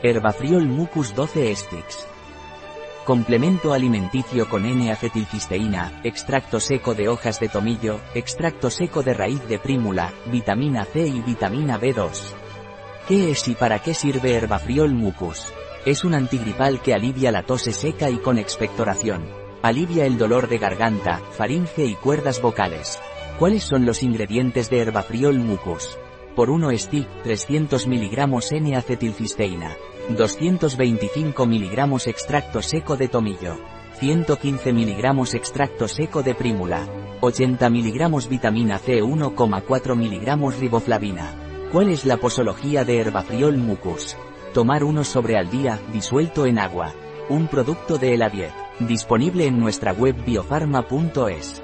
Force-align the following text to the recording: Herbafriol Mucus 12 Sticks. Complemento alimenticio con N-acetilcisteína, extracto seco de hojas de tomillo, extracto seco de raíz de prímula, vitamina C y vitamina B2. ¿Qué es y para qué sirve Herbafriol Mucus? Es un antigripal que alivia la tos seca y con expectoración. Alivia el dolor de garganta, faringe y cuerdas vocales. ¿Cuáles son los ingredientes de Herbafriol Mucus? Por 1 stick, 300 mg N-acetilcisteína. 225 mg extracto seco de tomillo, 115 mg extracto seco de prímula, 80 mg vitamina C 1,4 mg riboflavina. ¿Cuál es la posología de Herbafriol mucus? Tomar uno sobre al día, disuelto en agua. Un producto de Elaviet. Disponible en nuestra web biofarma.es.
Herbafriol 0.00 0.64
Mucus 0.68 1.12
12 1.12 1.56
Sticks. 1.56 2.06
Complemento 3.04 3.72
alimenticio 3.72 4.48
con 4.48 4.64
N-acetilcisteína, 4.64 6.02
extracto 6.04 6.60
seco 6.60 6.94
de 6.94 7.08
hojas 7.08 7.40
de 7.40 7.48
tomillo, 7.48 7.98
extracto 8.14 8.70
seco 8.70 9.02
de 9.02 9.14
raíz 9.14 9.44
de 9.48 9.58
prímula, 9.58 10.12
vitamina 10.26 10.84
C 10.84 11.08
y 11.08 11.20
vitamina 11.20 11.80
B2. 11.80 12.10
¿Qué 13.08 13.32
es 13.32 13.48
y 13.48 13.56
para 13.56 13.80
qué 13.80 13.92
sirve 13.92 14.34
Herbafriol 14.34 14.94
Mucus? 14.94 15.52
Es 15.84 16.04
un 16.04 16.14
antigripal 16.14 16.80
que 16.80 16.94
alivia 16.94 17.32
la 17.32 17.42
tos 17.42 17.62
seca 17.62 18.08
y 18.08 18.18
con 18.18 18.38
expectoración. 18.38 19.28
Alivia 19.62 20.06
el 20.06 20.16
dolor 20.16 20.48
de 20.48 20.58
garganta, 20.58 21.20
faringe 21.32 21.86
y 21.86 21.96
cuerdas 21.96 22.40
vocales. 22.40 23.00
¿Cuáles 23.36 23.64
son 23.64 23.84
los 23.84 24.04
ingredientes 24.04 24.70
de 24.70 24.78
Herbafriol 24.78 25.40
Mucus? 25.40 25.98
Por 26.38 26.50
1 26.50 26.70
stick, 26.78 27.08
300 27.24 27.88
mg 27.88 28.52
N-acetilcisteína. 28.52 29.76
225 30.16 31.46
mg 31.46 32.06
extracto 32.06 32.62
seco 32.62 32.96
de 32.96 33.08
tomillo, 33.08 33.58
115 33.98 34.72
mg 34.72 35.34
extracto 35.34 35.88
seco 35.88 36.22
de 36.22 36.36
prímula, 36.36 36.86
80 37.22 37.68
mg 37.68 38.28
vitamina 38.28 38.78
C 38.78 39.02
1,4 39.02 39.96
mg 39.96 40.60
riboflavina. 40.60 41.34
¿Cuál 41.72 41.88
es 41.88 42.04
la 42.04 42.18
posología 42.18 42.84
de 42.84 42.98
Herbafriol 43.00 43.56
mucus? 43.56 44.16
Tomar 44.54 44.84
uno 44.84 45.02
sobre 45.02 45.36
al 45.36 45.50
día, 45.50 45.80
disuelto 45.92 46.46
en 46.46 46.60
agua. 46.60 46.94
Un 47.28 47.48
producto 47.48 47.98
de 47.98 48.14
Elaviet. 48.14 48.52
Disponible 48.78 49.46
en 49.46 49.58
nuestra 49.58 49.92
web 49.92 50.14
biofarma.es. 50.24 51.62